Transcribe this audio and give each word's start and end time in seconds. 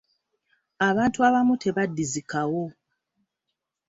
Abantu 0.87 1.19
abamu 1.27 1.53
tebaddizikawo. 1.63 2.65